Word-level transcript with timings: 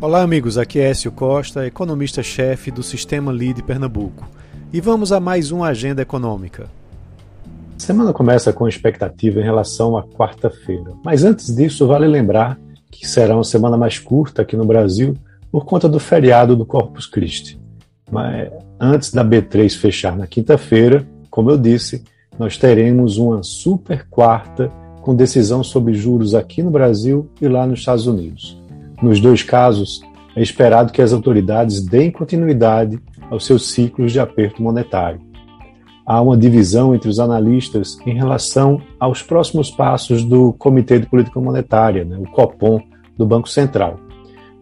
Olá, 0.00 0.22
amigos. 0.22 0.56
Aqui 0.56 0.78
é 0.78 0.90
Écio 0.90 1.10
Costa, 1.10 1.66
economista-chefe 1.66 2.70
do 2.70 2.84
Sistema 2.84 3.32
Lead 3.32 3.64
Pernambuco. 3.64 4.28
E 4.72 4.80
vamos 4.80 5.10
a 5.10 5.18
mais 5.18 5.50
uma 5.50 5.66
agenda 5.66 6.00
econômica. 6.00 6.68
A 7.76 7.80
semana 7.80 8.12
começa 8.12 8.52
com 8.52 8.68
expectativa 8.68 9.40
em 9.40 9.42
relação 9.42 9.96
à 9.96 10.04
quarta-feira. 10.04 10.92
Mas 11.04 11.24
antes 11.24 11.52
disso, 11.52 11.84
vale 11.88 12.06
lembrar 12.06 12.56
que 12.92 13.08
será 13.08 13.34
uma 13.34 13.42
semana 13.42 13.76
mais 13.76 13.98
curta 13.98 14.42
aqui 14.42 14.56
no 14.56 14.64
Brasil 14.64 15.16
por 15.50 15.64
conta 15.64 15.88
do 15.88 15.98
feriado 15.98 16.54
do 16.54 16.64
Corpus 16.64 17.04
Christi. 17.04 17.60
Mas 18.08 18.52
antes 18.78 19.12
da 19.12 19.24
B3 19.24 19.76
fechar 19.76 20.16
na 20.16 20.28
quinta-feira, 20.28 21.04
como 21.28 21.50
eu 21.50 21.58
disse, 21.58 22.04
nós 22.38 22.56
teremos 22.56 23.18
uma 23.18 23.42
super 23.42 24.06
quarta 24.08 24.70
com 25.02 25.12
decisão 25.12 25.64
sobre 25.64 25.92
juros 25.94 26.36
aqui 26.36 26.62
no 26.62 26.70
Brasil 26.70 27.28
e 27.42 27.48
lá 27.48 27.66
nos 27.66 27.80
Estados 27.80 28.06
Unidos. 28.06 28.67
Nos 29.00 29.20
dois 29.20 29.42
casos, 29.42 30.00
é 30.34 30.42
esperado 30.42 30.92
que 30.92 31.00
as 31.00 31.12
autoridades 31.12 31.80
deem 31.80 32.10
continuidade 32.10 32.98
aos 33.30 33.46
seus 33.46 33.70
ciclos 33.70 34.12
de 34.12 34.18
aperto 34.18 34.62
monetário. 34.62 35.20
Há 36.04 36.20
uma 36.20 36.36
divisão 36.36 36.94
entre 36.94 37.08
os 37.08 37.20
analistas 37.20 37.98
em 38.06 38.14
relação 38.14 38.80
aos 38.98 39.22
próximos 39.22 39.70
passos 39.70 40.24
do 40.24 40.52
Comitê 40.54 40.98
de 40.98 41.06
Política 41.06 41.38
Monetária, 41.38 42.04
né, 42.04 42.16
o 42.18 42.30
COPOM, 42.30 42.80
do 43.16 43.26
Banco 43.26 43.48
Central. 43.48 43.98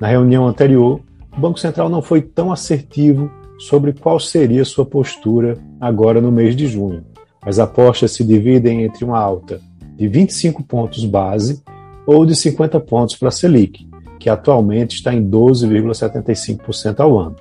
Na 0.00 0.08
reunião 0.08 0.46
anterior, 0.46 1.00
o 1.36 1.40
Banco 1.40 1.58
Central 1.58 1.88
não 1.88 2.02
foi 2.02 2.20
tão 2.20 2.52
assertivo 2.52 3.30
sobre 3.58 3.92
qual 3.92 4.18
seria 4.18 4.64
sua 4.64 4.84
postura 4.84 5.56
agora 5.80 6.20
no 6.20 6.32
mês 6.32 6.56
de 6.56 6.66
junho. 6.66 7.04
As 7.42 7.58
apostas 7.58 8.12
se 8.12 8.24
dividem 8.24 8.82
entre 8.82 9.04
uma 9.04 9.18
alta 9.18 9.60
de 9.96 10.08
25 10.08 10.62
pontos 10.64 11.04
base 11.04 11.62
ou 12.06 12.26
de 12.26 12.34
50 12.34 12.80
pontos 12.80 13.16
para 13.16 13.28
a 13.28 13.32
Selic, 13.32 13.85
que 14.18 14.28
atualmente 14.28 14.96
está 14.96 15.14
em 15.14 15.28
12,75% 15.28 17.00
ao 17.00 17.18
ano. 17.18 17.36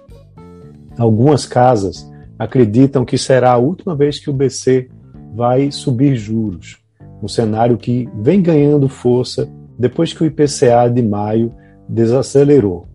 Algumas 0.98 1.46
casas 1.46 2.10
acreditam 2.38 3.06
que 3.06 3.18
será 3.18 3.54
a 3.54 3.58
última 3.58 3.96
vez 3.96 4.20
que 4.20 4.30
o 4.30 4.34
BC 4.34 4.90
vai 5.34 5.72
subir 5.72 6.16
juros, 6.16 6.78
um 7.22 7.28
cenário 7.28 7.78
que 7.78 8.10
vem 8.22 8.42
ganhando 8.42 8.88
força 8.88 9.50
depois 9.78 10.14
que 10.14 10.24
o 10.24 10.26
IPCA 10.26 10.90
de 10.94 11.02
maio 11.02 11.54
desacelerou. 11.88 12.88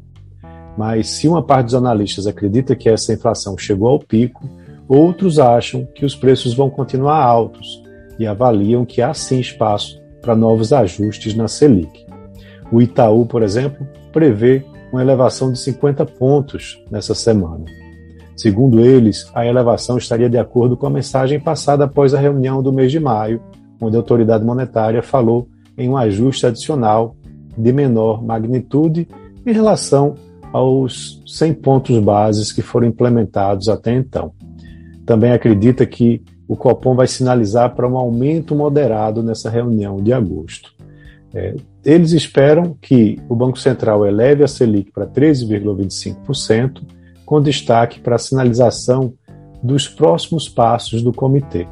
Mas 0.77 1.09
se 1.09 1.29
uma 1.29 1.43
parte 1.43 1.67
dos 1.67 1.75
analistas 1.75 2.27
acredita 2.27 2.75
que 2.75 2.89
essa 2.89 3.13
inflação 3.13 3.57
chegou 3.59 3.89
ao 3.89 3.99
pico, 3.99 4.49
outros 4.89 5.39
acham 5.39 5.87
que 5.95 6.05
os 6.05 6.15
preços 6.15 6.55
vão 6.55 6.71
continuar 6.71 7.23
altos 7.23 7.83
e 8.19 8.27
avaliam 8.27 8.85
que 8.85 9.03
há 9.03 9.13
sim 9.13 9.41
espaço 9.41 10.01
para 10.23 10.37
novos 10.37 10.73
ajustes 10.73 11.35
na 11.35 11.49
Selic. 11.49 12.07
O 12.73 12.81
Itaú, 12.81 13.27
por 13.27 13.43
exemplo, 13.43 13.87
prevê 14.13 14.65
uma 14.93 15.03
elevação 15.03 15.53
de 15.53 15.59
50 15.59 16.05
pontos 16.07 16.83
nessa 16.91 17.15
semana. 17.15 17.65
Segundo 18.37 18.81
eles, 18.81 19.31
a 19.35 19.45
elevação 19.45 19.99
estaria 19.99 20.31
de 20.31 20.39
acordo 20.39 20.77
com 20.77 20.87
a 20.87 20.91
mensagem 20.91 21.39
passada 21.39 21.85
após 21.85 22.15
a 22.15 22.21
reunião 22.21 22.63
do 22.63 22.73
mês 22.73 22.91
de 22.91 22.99
maio, 22.99 23.43
onde 23.81 23.97
a 23.97 23.99
autoridade 23.99 24.45
monetária 24.45 25.03
falou 25.03 25.49
em 25.77 25.89
um 25.89 25.97
ajuste 25.97 26.47
adicional 26.47 27.15
de 27.57 27.73
menor 27.73 28.23
magnitude 28.23 29.07
em 29.45 29.53
relação 29.53 30.15
aos 30.53 31.23
100 31.27 31.55
pontos 31.55 31.99
bases 31.99 32.53
que 32.53 32.63
foram 32.63 32.87
implementados 32.87 33.69
até 33.69 33.95
então. 33.95 34.33
Também 35.05 35.33
acredita 35.33 35.85
que 35.87 36.23
o 36.49 36.57
Copom 36.57 36.95
vai 36.95 37.07
sinalizar 37.07 37.75
para 37.75 37.89
um 37.89 37.97
aumento 37.97 38.55
moderado 38.55 39.23
nessa 39.23 39.49
reunião 39.49 39.97
de 39.97 40.13
agosto. 40.13 40.75
É, 41.35 41.55
eles 41.85 42.13
esperam 42.13 42.77
que 42.81 43.19
o 43.29 43.35
Banco 43.35 43.59
Central 43.59 44.05
eleve 44.05 44.43
a 44.43 44.49
Selic 44.49 44.91
para 44.91 45.07
13,25%, 45.07 46.83
com 47.25 47.41
destaque 47.41 48.01
para 48.01 48.17
a 48.17 48.19
sinalização 48.19 49.15
dos 49.63 49.87
próximos 49.89 50.49
passos 50.49 51.03
do 51.03 51.13
comitê. 51.13 51.67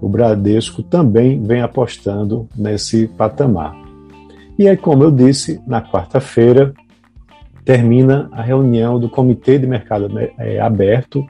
O 0.00 0.08
Bradesco 0.08 0.82
também 0.82 1.42
vem 1.42 1.60
apostando 1.60 2.48
nesse 2.56 3.06
patamar. 3.08 3.74
E 4.58 4.68
aí, 4.68 4.76
como 4.76 5.04
eu 5.04 5.10
disse, 5.10 5.60
na 5.66 5.82
quarta-feira 5.82 6.72
termina 7.64 8.28
a 8.32 8.42
reunião 8.42 8.98
do 8.98 9.08
Comitê 9.08 9.58
de 9.58 9.66
Mercado 9.66 10.08
é, 10.38 10.60
Aberto, 10.60 11.26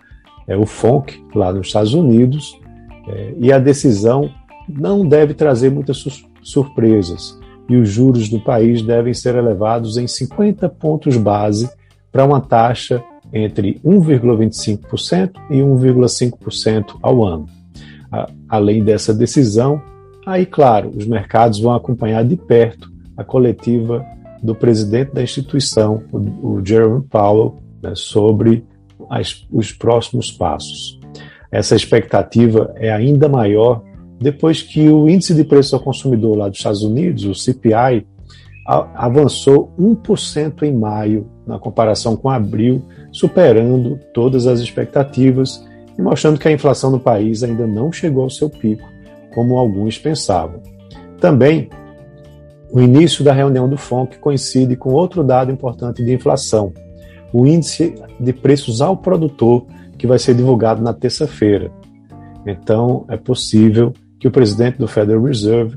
é, 0.47 0.57
o 0.57 0.67
FONC, 0.67 1.25
lá 1.35 1.53
nos 1.53 1.69
Estados 1.69 1.95
Unidos, 1.95 2.61
é, 3.09 3.35
e 3.39 3.53
a 3.53 3.59
decisão 3.59 4.31
não 4.69 5.07
deve 5.07 5.35
trazer 5.35 5.71
muitas 5.71 6.05
surpresas 6.43 7.39
e 7.69 7.77
os 7.77 7.89
juros 7.89 8.29
do 8.29 8.41
país 8.41 8.83
devem 8.83 9.13
ser 9.13 9.35
elevados 9.35 9.97
em 9.97 10.07
50 10.07 10.69
pontos 10.69 11.17
base 11.17 11.69
para 12.13 12.25
uma 12.25 12.41
taxa 12.41 13.03
entre 13.33 13.81
1,25% 13.85 15.33
e 15.51 15.57
1,5% 15.57 16.97
ao 17.03 17.25
ano. 17.25 17.47
Além 18.49 18.85
dessa 18.85 19.13
decisão, 19.13 19.83
aí, 20.25 20.47
claro, 20.47 20.91
os 20.97 21.07
mercados 21.07 21.59
vão 21.61 21.75
acompanhar 21.75 22.25
de 22.25 22.37
perto 22.37 22.91
a 23.17 23.25
coletiva 23.25 24.05
do 24.43 24.55
presidente 24.55 25.13
da 25.13 25.23
instituição, 25.23 26.03
o 26.13 26.61
Jerome 26.65 27.05
Powell, 27.05 27.57
né, 27.83 27.93
sobre 27.95 28.65
as, 29.11 29.47
os 29.51 29.73
próximos 29.73 30.31
passos. 30.31 31.01
Essa 31.51 31.75
expectativa 31.75 32.73
é 32.77 32.93
ainda 32.93 33.29
maior 33.29 33.83
depois 34.21 34.63
que 34.63 34.89
o 34.89 35.09
índice 35.09 35.35
de 35.35 35.45
preço 35.45 35.77
ao 35.77 35.83
consumidor 35.83 36.37
lá 36.37 36.49
dos 36.49 36.59
Estados 36.59 36.83
Unidos, 36.83 37.25
o 37.25 37.35
CPI, 37.35 38.07
avançou 38.67 39.73
1% 39.79 40.65
em 40.65 40.73
maio, 40.73 41.29
na 41.47 41.59
comparação 41.59 42.17
com 42.17 42.29
abril, 42.29 42.83
superando 43.13 43.99
todas 44.13 44.47
as 44.47 44.59
expectativas 44.59 45.65
e 45.97 46.03
mostrando 46.03 46.39
que 46.39 46.49
a 46.49 46.53
inflação 46.53 46.91
no 46.91 46.99
país 46.99 47.45
ainda 47.45 47.67
não 47.67 47.93
chegou 47.93 48.25
ao 48.25 48.31
seu 48.31 48.51
pico, 48.51 48.89
como 49.33 49.57
alguns 49.57 49.99
pensavam. 49.99 50.61
Também, 51.21 51.71
o 52.73 52.81
início 52.81 53.25
da 53.25 53.33
reunião 53.33 53.69
do 53.69 53.79
FONC 53.79 54.19
coincide 54.19 54.77
com 54.77 54.93
outro 54.93 55.23
dado 55.23 55.53
importante 55.53 56.05
de 56.05 56.13
inflação, 56.13 56.73
o 57.33 57.47
índice 57.47 57.95
de 58.19 58.33
preços 58.33 58.81
ao 58.81 58.97
produtor, 58.97 59.65
que 59.97 60.07
vai 60.07 60.19
ser 60.19 60.35
divulgado 60.35 60.83
na 60.83 60.93
terça-feira. 60.93 61.71
Então, 62.45 63.05
é 63.09 63.17
possível 63.17 63.93
que 64.19 64.29
o 64.29 64.31
presidente 64.31 64.79
do 64.79 64.89
Federal 64.89 65.23
Reserve 65.23 65.77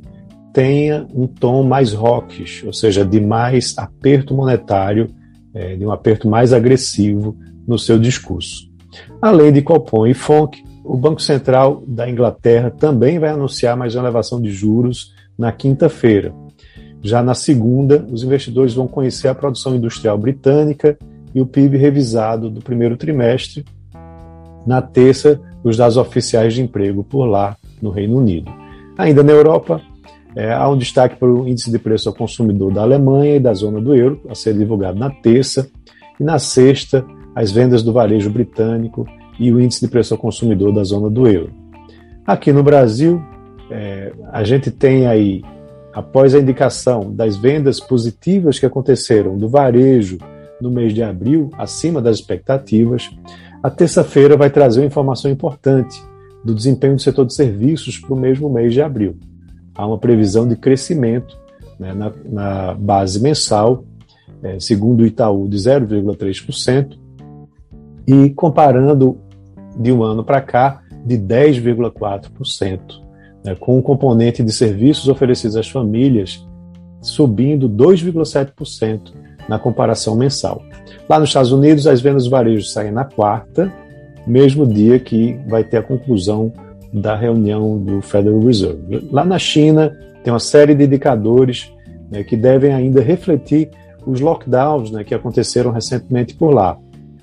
tenha 0.53 1.05
um 1.13 1.27
tom 1.27 1.63
mais 1.63 1.93
hawkish, 1.93 2.63
ou 2.65 2.73
seja, 2.73 3.05
de 3.05 3.19
mais 3.19 3.77
aperto 3.77 4.33
monetário, 4.33 5.09
é, 5.53 5.75
de 5.75 5.85
um 5.85 5.91
aperto 5.91 6.27
mais 6.27 6.53
agressivo 6.53 7.35
no 7.67 7.77
seu 7.77 7.99
discurso. 7.99 8.69
Além 9.21 9.51
de 9.51 9.61
Copom 9.61 10.07
e 10.07 10.13
FONC, 10.13 10.63
o 10.83 10.97
Banco 10.97 11.21
Central 11.21 11.83
da 11.85 12.09
Inglaterra 12.09 12.71
também 12.71 13.19
vai 13.19 13.29
anunciar 13.29 13.77
mais 13.77 13.95
uma 13.95 14.03
elevação 14.03 14.41
de 14.41 14.51
juros 14.51 15.13
na 15.37 15.51
quinta-feira. 15.51 16.33
Já 17.01 17.21
na 17.21 17.33
segunda, 17.33 18.05
os 18.11 18.23
investidores 18.23 18.73
vão 18.73 18.87
conhecer 18.87 19.27
a 19.27 19.35
produção 19.35 19.75
industrial 19.75 20.17
britânica 20.17 20.97
e 21.33 21.39
o 21.39 21.45
PIB 21.45 21.77
revisado 21.77 22.49
do 22.49 22.59
primeiro 22.59 22.97
trimestre. 22.97 23.63
Na 24.65 24.81
terça, 24.81 25.39
os 25.63 25.77
dados 25.77 25.95
oficiais 25.95 26.53
de 26.53 26.61
emprego 26.61 27.03
por 27.03 27.25
lá 27.25 27.55
no 27.81 27.89
Reino 27.89 28.17
Unido. 28.17 28.51
Ainda 28.97 29.23
na 29.23 29.31
Europa, 29.31 29.81
é, 30.35 30.53
há 30.53 30.67
um 30.69 30.77
destaque 30.77 31.15
para 31.15 31.27
o 31.27 31.47
índice 31.47 31.71
de 31.71 31.79
preço 31.79 32.09
ao 32.09 32.15
consumidor 32.15 32.73
da 32.73 32.81
Alemanha 32.81 33.35
e 33.35 33.39
da 33.39 33.53
zona 33.53 33.81
do 33.81 33.95
euro, 33.95 34.21
a 34.29 34.35
ser 34.35 34.53
divulgado 34.53 34.99
na 34.99 35.09
terça, 35.09 35.69
e 36.19 36.23
na 36.23 36.37
sexta, 36.37 37.05
as 37.35 37.51
vendas 37.51 37.81
do 37.81 37.93
varejo 37.93 38.29
britânico 38.29 39.07
e 39.39 39.51
o 39.51 39.59
índice 39.59 39.81
de 39.81 39.87
preço 39.87 40.13
ao 40.13 40.19
consumidor 40.19 40.73
da 40.73 40.83
zona 40.83 41.09
do 41.09 41.27
euro. 41.27 41.51
Aqui 42.27 42.51
no 42.51 42.61
Brasil, 42.61 43.21
é, 43.71 44.11
a 44.31 44.43
gente 44.43 44.69
tem 44.69 45.07
aí, 45.07 45.41
após 45.93 46.35
a 46.35 46.39
indicação 46.39 47.11
das 47.13 47.37
vendas 47.37 47.79
positivas 47.79 48.59
que 48.59 48.65
aconteceram 48.65 49.37
do 49.37 49.47
varejo 49.47 50.17
no 50.61 50.69
mês 50.69 50.93
de 50.93 51.01
abril, 51.01 51.49
acima 51.57 52.01
das 52.01 52.17
expectativas, 52.17 53.09
a 53.63 53.69
terça-feira 53.69 54.37
vai 54.37 54.49
trazer 54.49 54.81
uma 54.81 54.87
informação 54.87 55.31
importante 55.31 56.01
do 56.43 56.53
desempenho 56.53 56.95
do 56.95 57.01
setor 57.01 57.25
de 57.25 57.33
serviços 57.33 57.97
para 57.97 58.13
o 58.13 58.19
mesmo 58.19 58.49
mês 58.49 58.73
de 58.73 58.81
abril. 58.81 59.17
Há 59.75 59.85
uma 59.85 59.97
previsão 59.97 60.47
de 60.47 60.55
crescimento 60.55 61.37
né, 61.79 61.93
na, 61.93 62.11
na, 62.25 62.73
base 62.73 63.21
mensal, 63.21 63.83
é, 64.43 64.59
segundo 64.59 65.01
o 65.01 65.05
Itaú, 65.05 65.47
de 65.47 65.57
0,3%, 65.57 66.97
e 68.07 68.29
comparando 68.31 69.17
de 69.77 69.91
um 69.91 70.03
ano 70.03 70.23
para 70.23 70.41
cá, 70.41 70.81
de 71.05 71.17
10,4%, 71.17 72.79
né, 73.43 73.55
com 73.55 73.77
o 73.77 73.81
componente 73.81 74.43
de 74.43 74.51
serviços 74.51 75.07
oferecidos 75.07 75.55
às 75.55 75.69
famílias 75.69 76.45
subindo 77.01 77.69
2,7% 77.69 79.13
na 79.47 79.57
comparação 79.57 80.15
mensal. 80.15 80.61
Lá 81.07 81.19
nos 81.19 81.29
Estados 81.29 81.51
Unidos, 81.51 81.87
as 81.87 82.01
vendas 82.01 82.25
do 82.25 82.29
varejo 82.29 82.65
saem 82.65 82.91
na 82.91 83.03
quarta, 83.05 83.71
mesmo 84.29 84.65
dia 84.65 84.99
que 84.99 85.39
vai 85.47 85.63
ter 85.63 85.77
a 85.77 85.83
conclusão 85.83 86.53
da 86.93 87.15
reunião 87.15 87.77
do 87.79 87.99
Federal 88.01 88.39
Reserve. 88.39 89.07
Lá 89.11 89.25
na 89.25 89.39
China, 89.39 89.91
tem 90.23 90.31
uma 90.31 90.39
série 90.39 90.75
de 90.75 90.85
indicadores 90.85 91.71
né, 92.11 92.23
que 92.23 92.37
devem 92.37 92.71
ainda 92.71 93.01
refletir 93.01 93.69
os 94.05 94.19
lockdowns 94.19 94.91
né, 94.91 95.03
que 95.03 95.15
aconteceram 95.15 95.71
recentemente 95.71 96.35
por 96.35 96.53
lá. 96.53 96.77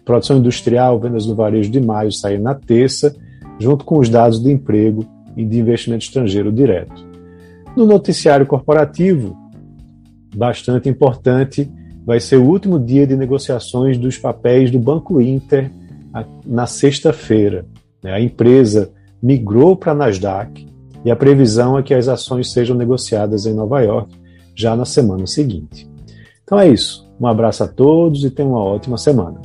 Produção 0.04 0.38
industrial, 0.38 0.98
vendas 0.98 1.26
no 1.26 1.34
varejo 1.34 1.70
de 1.70 1.80
maio 1.80 2.10
saíram 2.10 2.42
na 2.42 2.54
terça, 2.54 3.14
junto 3.58 3.84
com 3.84 3.98
os 3.98 4.08
dados 4.08 4.42
de 4.42 4.50
emprego 4.50 5.06
e 5.36 5.44
de 5.44 5.58
investimento 5.58 6.04
estrangeiro 6.04 6.52
direto. 6.52 7.06
No 7.76 7.86
noticiário 7.86 8.46
corporativo, 8.46 9.36
bastante 10.34 10.88
importante, 10.88 11.70
vai 12.04 12.20
ser 12.20 12.36
o 12.36 12.44
último 12.44 12.78
dia 12.78 13.06
de 13.06 13.16
negociações 13.16 13.96
dos 13.96 14.18
papéis 14.18 14.70
do 14.70 14.78
Banco 14.78 15.20
Inter 15.20 15.70
na 16.44 16.66
sexta-feira. 16.66 17.66
Né. 18.02 18.12
A 18.12 18.20
empresa 18.20 18.92
migrou 19.22 19.76
para 19.76 19.92
a 19.92 19.94
Nasdaq 19.94 20.66
e 21.04 21.10
a 21.10 21.16
previsão 21.16 21.78
é 21.78 21.82
que 21.82 21.94
as 21.94 22.08
ações 22.08 22.52
sejam 22.52 22.76
negociadas 22.76 23.46
em 23.46 23.54
Nova 23.54 23.80
York 23.80 24.14
já 24.54 24.76
na 24.76 24.84
semana 24.84 25.26
seguinte. 25.26 25.88
Então 26.44 26.58
é 26.58 26.68
isso. 26.68 27.06
Um 27.20 27.26
abraço 27.26 27.64
a 27.64 27.68
todos 27.68 28.24
e 28.24 28.30
tenham 28.30 28.52
uma 28.52 28.62
ótima 28.62 28.96
semana. 28.96 29.40